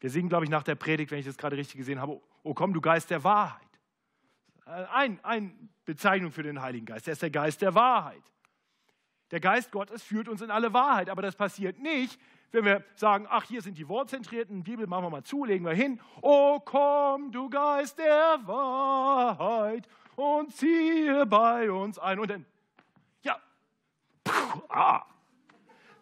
[0.00, 2.54] Wir singen, glaube ich, nach der Predigt, wenn ich das gerade richtig gesehen habe, oh
[2.54, 3.66] komm, du Geist der Wahrheit.
[4.64, 8.22] Eine ein Bezeichnung für den Heiligen Geist, der ist der Geist der Wahrheit.
[9.30, 12.20] Der Geist Gottes führt uns in alle Wahrheit, aber das passiert nicht,
[12.52, 15.72] wenn wir sagen, ach, hier sind die wortzentrierten, Bibel machen wir mal zu, legen wir
[15.72, 16.00] hin.
[16.20, 22.18] Oh, komm, du Geist der Wahrheit und ziehe bei uns ein.
[22.18, 22.44] Und dann,
[23.22, 23.38] ja,
[24.24, 25.06] puh, ah.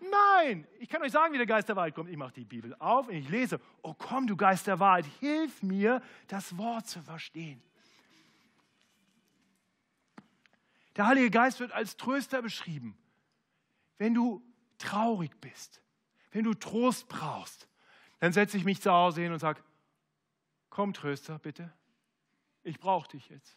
[0.00, 2.08] Nein, ich kann euch sagen, wie der Geist der Wahrheit kommt.
[2.08, 5.62] Ich mache die Bibel auf und ich lese, oh komm, du Geist der Wahrheit, hilf
[5.62, 7.62] mir, das Wort zu verstehen.
[10.96, 12.96] Der Heilige Geist wird als Tröster beschrieben
[13.98, 14.42] wenn du
[14.78, 15.82] traurig bist,
[16.30, 17.68] wenn du Trost brauchst,
[18.20, 19.62] dann setze ich mich zu Hause hin und sage,
[20.70, 21.72] komm Tröster, bitte,
[22.62, 23.56] ich brauche dich jetzt.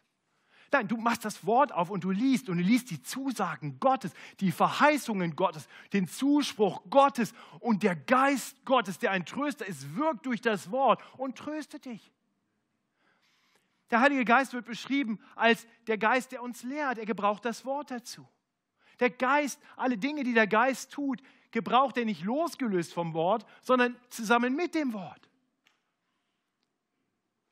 [0.72, 4.14] Nein, du machst das Wort auf und du liest und du liest die Zusagen Gottes,
[4.40, 10.26] die Verheißungen Gottes, den Zuspruch Gottes und der Geist Gottes, der ein Tröster ist, wirkt
[10.26, 12.14] durch das Wort und tröstet dich.
[13.90, 16.98] Der Heilige Geist wird beschrieben als der Geist, der uns lehrt.
[16.98, 18.26] Er gebraucht das Wort dazu.
[19.02, 23.98] Der Geist, alle Dinge, die der Geist tut, gebraucht er nicht losgelöst vom Wort, sondern
[24.10, 25.28] zusammen mit dem Wort.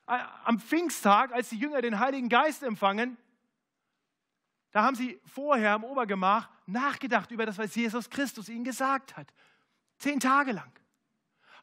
[0.05, 3.17] Am Pfingsttag, als die Jünger den Heiligen Geist empfangen,
[4.71, 9.33] da haben sie vorher im Obergemach nachgedacht über das, was Jesus Christus ihnen gesagt hat.
[9.97, 10.71] Zehn Tage lang.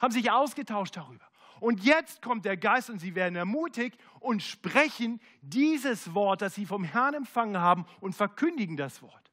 [0.01, 1.27] Haben sich ausgetauscht darüber.
[1.61, 6.67] Und jetzt kommt der Geist und sie werden ermutigt und sprechen dieses Wort, das sie
[6.67, 9.26] vom Herrn empfangen haben und verkündigen das Wort.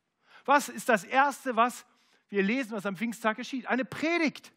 [0.45, 1.85] Was ist das Erste, was
[2.29, 3.67] wir lesen, was am Pfingsttag geschieht?
[3.67, 4.51] Eine Predigt.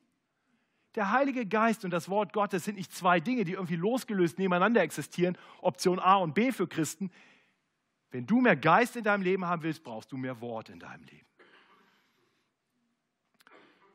[0.95, 4.81] Der Heilige Geist und das Wort Gottes sind nicht zwei Dinge, die irgendwie losgelöst nebeneinander
[4.81, 7.11] existieren, Option A und B für Christen.
[8.11, 11.05] Wenn du mehr Geist in deinem Leben haben willst, brauchst du mehr Wort in deinem
[11.05, 11.27] Leben.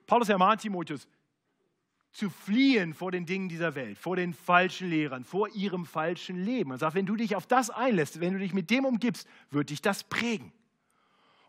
[0.05, 1.07] Paulus ermahnt Timotheus,
[2.11, 6.71] zu fliehen vor den Dingen dieser Welt, vor den falschen Lehrern, vor ihrem falschen Leben.
[6.71, 9.69] Und sagt, wenn du dich auf das einlässt, wenn du dich mit dem umgibst, wird
[9.69, 10.51] dich das prägen.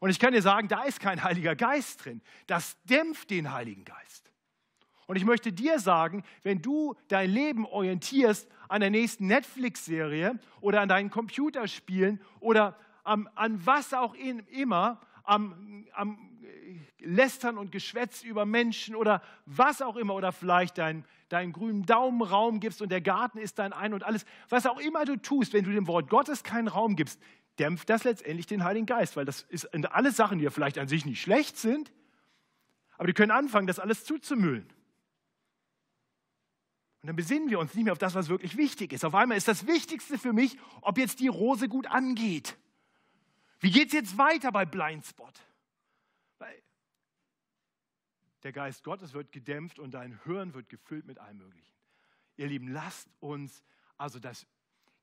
[0.02, 2.22] Und ich kann dir sagen, da ist kein Heiliger Geist drin.
[2.48, 4.32] Das dämpft den Heiligen Geist.
[5.06, 10.80] Und ich möchte dir sagen, wenn du dein Leben orientierst an der nächsten Netflix-Serie oder
[10.80, 16.18] an deinen Computerspielen oder am, an was auch immer, am, am
[16.98, 22.20] Lästern und Geschwätz über Menschen oder was auch immer, oder vielleicht deinen dein grünen Daumen
[22.22, 25.52] Raum gibst und der Garten ist dein Ein und alles, was auch immer du tust,
[25.54, 27.18] wenn du dem Wort Gottes keinen Raum gibst,
[27.58, 30.88] dämpft das letztendlich den Heiligen Geist, weil das sind alles Sachen, die ja vielleicht an
[30.88, 31.92] sich nicht schlecht sind,
[32.96, 34.72] aber die können anfangen, das alles zuzumüllen.
[37.02, 39.04] Und dann besinnen wir uns nicht mehr auf das, was wirklich wichtig ist.
[39.04, 42.56] Auf einmal ist das Wichtigste für mich, ob jetzt die Rose gut angeht.
[43.58, 45.34] Wie geht es jetzt weiter bei Blindspot?
[46.38, 46.62] Weil
[48.44, 51.74] der Geist Gottes wird gedämpft und dein Hören wird gefüllt mit allem Möglichen.
[52.36, 53.64] Ihr Lieben, lasst uns
[53.98, 54.46] also das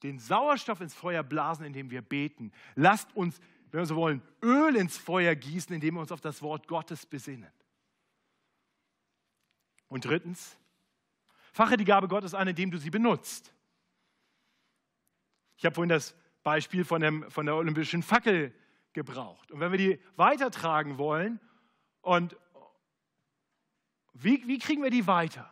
[0.03, 2.51] den Sauerstoff ins Feuer blasen, indem wir beten.
[2.75, 3.39] Lasst uns,
[3.71, 7.05] wenn wir so wollen, Öl ins Feuer gießen, indem wir uns auf das Wort Gottes
[7.05, 7.51] besinnen.
[9.87, 10.57] Und drittens,
[11.51, 13.53] fache die Gabe Gottes an, indem du sie benutzt.
[15.57, 18.53] Ich habe vorhin das Beispiel von, dem, von der olympischen Fackel
[18.93, 19.51] gebraucht.
[19.51, 21.39] Und wenn wir die weitertragen wollen,
[22.01, 22.37] und
[24.13, 25.51] wie, wie kriegen wir die weiter?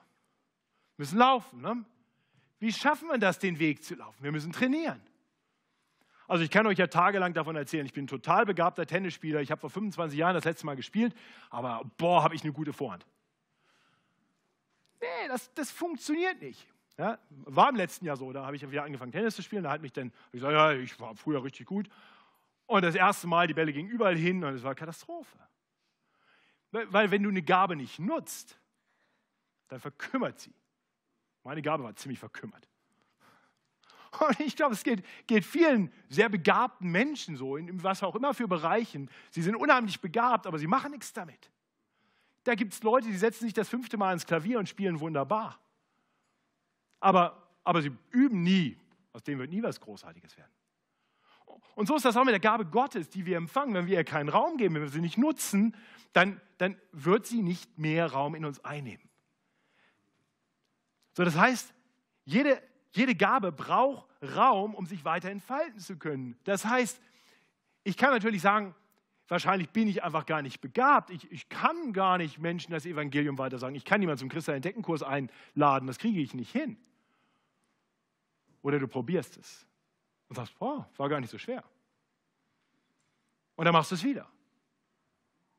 [0.95, 1.61] Wir müssen laufen.
[1.61, 1.85] Ne?
[2.59, 4.23] Wie schaffen wir das, den Weg zu laufen?
[4.23, 5.01] Wir müssen trainieren.
[6.27, 9.49] Also ich kann euch ja tagelang davon erzählen, ich bin ein total begabter Tennisspieler, ich
[9.49, 11.15] habe vor 25 Jahren das letzte Mal gespielt,
[11.49, 13.05] aber boah, habe ich eine gute Vorhand.
[14.99, 16.67] Nee, das, das funktioniert nicht.
[16.97, 19.69] Ja, war im letzten Jahr so, da habe ich wieder angefangen Tennis zu spielen, da
[19.69, 21.87] hat mich dann, ich sage, ja, ich war früher richtig gut.
[22.65, 25.37] Und das erste Mal, die Bälle gingen überall hin und es war Katastrophe.
[26.71, 28.59] Weil wenn du eine Gabe nicht nutzt,
[29.69, 30.53] dann verkümmert sie.
[31.47, 32.67] Meine Gabe war ziemlich verkümmert.
[34.19, 38.33] Und ich glaube, es geht, geht, vielen sehr begabten Menschen so, in was auch immer
[38.33, 39.09] für Bereichen.
[39.31, 41.49] Sie sind unheimlich begabt, aber sie machen nichts damit.
[42.43, 45.57] Da gibt es Leute, die setzen sich das fünfte Mal ins Klavier und spielen wunderbar.
[46.99, 48.77] Aber, aber sie üben nie.
[49.13, 50.51] Aus dem wird nie was Großartiges werden.
[51.75, 53.73] Und so ist das auch mit der Gabe Gottes, die wir empfangen.
[53.73, 55.77] Wenn wir ihr keinen Raum geben, wenn wir sie nicht nutzen,
[56.11, 59.07] dann, dann wird sie nicht mehr Raum in uns einnehmen.
[61.17, 61.73] So, das heißt,
[62.25, 62.61] jede,
[62.91, 66.37] jede Gabe braucht Raum, um sich weiter entfalten zu können.
[66.43, 67.01] Das heißt,
[67.83, 68.75] ich kann natürlich sagen,
[69.27, 71.09] wahrscheinlich bin ich einfach gar nicht begabt.
[71.09, 73.73] Ich, ich kann gar nicht Menschen das Evangelium weiter sagen.
[73.73, 75.87] Ich kann niemanden zum Christen Entdeckenkurs einladen.
[75.87, 76.77] Das kriege ich nicht hin.
[78.61, 79.65] Oder du probierst es
[80.29, 81.63] und sagst, boah, war gar nicht so schwer.
[83.55, 84.27] Und dann machst du es wieder.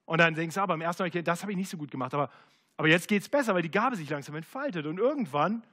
[0.05, 2.15] Und dann denkst du, aber im ersten Mal, das habe ich nicht so gut gemacht,
[2.15, 2.31] aber,
[2.79, 4.87] aber jetzt geht es besser, weil die Gabe sich langsam entfaltet.
[4.87, 5.65] Und irgendwann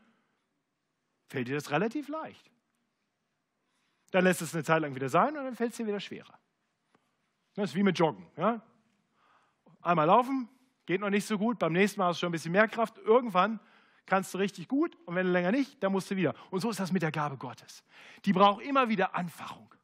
[1.28, 2.52] fällt dir das relativ leicht.
[4.10, 6.34] Dann lässt es eine Zeit lang wieder sein und dann fällt es dir wieder schwerer.
[7.54, 8.26] Das ist wie mit Joggen.
[8.38, 8.60] Ja?
[9.82, 10.50] Einmal laufen,
[10.88, 12.98] geht noch nicht so gut, beim nächsten Mal hast du schon ein bisschen mehr Kraft.
[12.98, 13.60] Irgendwann
[14.08, 16.34] kannst du richtig gut und wenn du länger nicht, dann musst du wieder.
[16.50, 17.84] Und so ist das mit der Gabe Gottes.
[18.26, 19.75] Die braucht immer wieder Anfachung.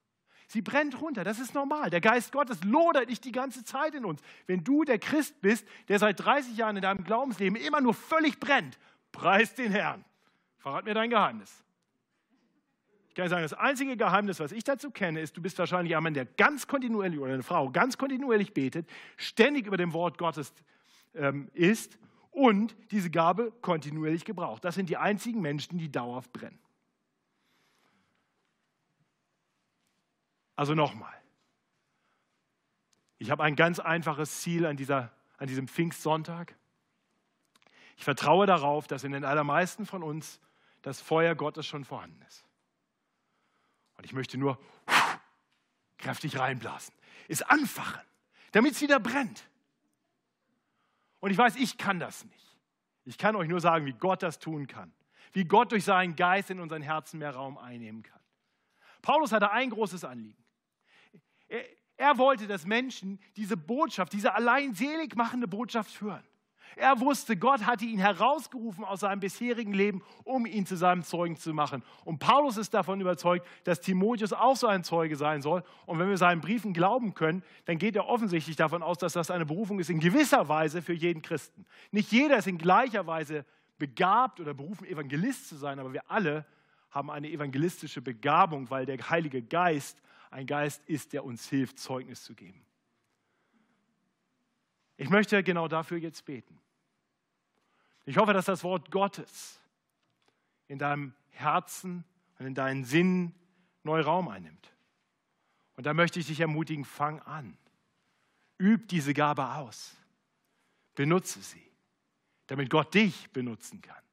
[0.51, 1.89] Sie brennt runter, das ist normal.
[1.89, 4.21] Der Geist Gottes lodert nicht die ganze Zeit in uns.
[4.47, 8.37] Wenn du der Christ bist, der seit 30 Jahren in deinem Glaubensleben immer nur völlig
[8.37, 8.77] brennt,
[9.13, 10.03] preis den Herrn.
[10.57, 11.63] Verrat mir dein Geheimnis.
[13.07, 16.03] Ich kann sagen, das einzige Geheimnis, was ich dazu kenne, ist, du bist wahrscheinlich ein
[16.03, 20.53] Mann, der ganz kontinuierlich oder eine Frau ganz kontinuierlich betet, ständig über dem Wort Gottes
[21.15, 21.97] ähm, ist
[22.31, 24.65] und diese Gabe kontinuierlich gebraucht.
[24.65, 26.59] Das sind die einzigen Menschen, die dauerhaft brennen.
[30.61, 31.11] Also nochmal.
[33.17, 36.55] Ich habe ein ganz einfaches Ziel an, dieser, an diesem Pfingstsonntag.
[37.97, 40.39] Ich vertraue darauf, dass in den allermeisten von uns
[40.83, 42.45] das Feuer Gottes schon vorhanden ist.
[43.97, 44.59] Und ich möchte nur
[45.97, 46.93] kräftig reinblasen,
[47.27, 48.05] es anfachen,
[48.51, 49.49] damit es wieder brennt.
[51.21, 52.55] Und ich weiß, ich kann das nicht.
[53.05, 54.93] Ich kann euch nur sagen, wie Gott das tun kann.
[55.33, 58.21] Wie Gott durch seinen Geist in unseren Herzen mehr Raum einnehmen kann.
[59.01, 60.37] Paulus hatte ein großes Anliegen.
[61.51, 61.65] Er,
[61.97, 66.23] er wollte, dass Menschen diese Botschaft, diese allein selig machende Botschaft hören.
[66.77, 71.35] Er wusste, Gott hatte ihn herausgerufen aus seinem bisherigen Leben, um ihn zu seinem Zeugen
[71.35, 71.83] zu machen.
[72.05, 75.63] Und Paulus ist davon überzeugt, dass Timotheus auch so ein Zeuge sein soll.
[75.85, 79.29] Und wenn wir seinen Briefen glauben können, dann geht er offensichtlich davon aus, dass das
[79.29, 81.65] eine Berufung ist in gewisser Weise für jeden Christen.
[81.91, 83.45] Nicht jeder ist in gleicher Weise
[83.77, 86.45] begabt oder berufen, Evangelist zu sein, aber wir alle
[86.89, 90.01] haben eine evangelistische Begabung, weil der Heilige Geist
[90.31, 92.65] ein Geist ist, der uns hilft, Zeugnis zu geben.
[94.97, 96.59] Ich möchte genau dafür jetzt beten.
[98.05, 99.59] Ich hoffe, dass das Wort Gottes
[100.67, 102.03] in deinem Herzen
[102.39, 103.35] und in deinen Sinnen
[103.83, 104.73] neu Raum einnimmt.
[105.75, 107.57] Und da möchte ich dich ermutigen, fang an.
[108.59, 109.95] Üb diese Gabe aus.
[110.95, 111.65] Benutze sie,
[112.47, 114.03] damit Gott dich benutzen kann.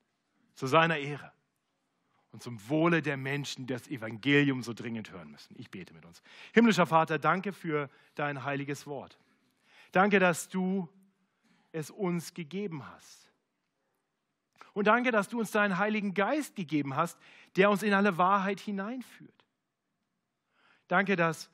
[0.55, 1.33] Zu seiner Ehre
[2.33, 5.55] und zum Wohle der Menschen, die das Evangelium so dringend hören müssen.
[5.59, 6.23] Ich bete mit uns.
[6.53, 9.19] Himmlischer Vater, danke für dein heiliges Wort.
[9.93, 10.89] Danke, dass du
[11.73, 13.31] es uns gegeben hast.
[14.75, 17.19] Und danke, dass du uns deinen Heiligen Geist gegeben hast,
[17.57, 19.45] der uns in alle Wahrheit hineinführt.
[20.87, 21.51] Danke, dass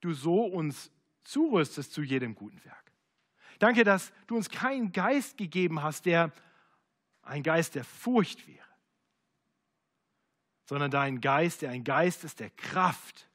[0.00, 0.90] du so uns
[1.24, 2.92] zurüstest zu jedem guten Werk.
[3.58, 6.32] Danke, dass du uns keinen Geist gegeben hast, der
[7.22, 8.65] ein Geist der Furcht wäre,
[10.66, 13.28] sondern dein Geist, der ein Geist ist der Kraft.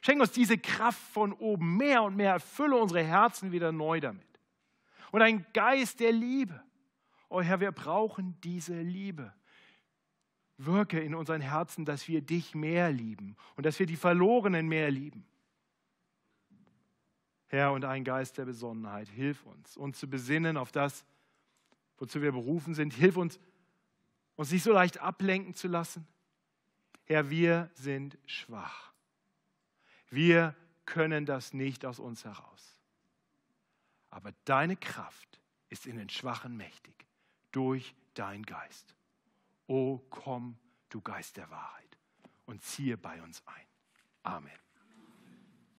[0.00, 4.26] Schenk uns diese Kraft von oben mehr und mehr, erfülle unsere Herzen wieder neu damit.
[5.12, 6.64] Und ein Geist der Liebe
[7.34, 9.34] Oh Herr, wir brauchen diese Liebe.
[10.56, 14.88] Wirke in unseren Herzen, dass wir dich mehr lieben und dass wir die Verlorenen mehr
[14.88, 15.26] lieben.
[17.48, 21.04] Herr, und ein Geist der Besonnenheit, hilf uns, uns zu besinnen auf das,
[21.98, 22.94] wozu wir berufen sind.
[22.94, 23.40] Hilf uns,
[24.36, 26.06] uns nicht so leicht ablenken zu lassen.
[27.04, 28.92] Herr, wir sind schwach.
[30.10, 30.54] Wir
[30.86, 32.80] können das nicht aus uns heraus.
[34.10, 36.94] Aber deine Kraft ist in den Schwachen mächtig
[37.52, 38.94] durch dein Geist.
[39.66, 40.56] O komm,
[40.88, 41.98] du Geist der Wahrheit,
[42.46, 43.66] und ziehe bei uns ein.
[44.22, 44.63] Amen.